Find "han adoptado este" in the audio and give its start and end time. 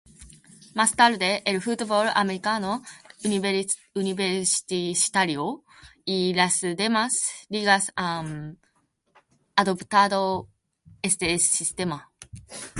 7.95-11.37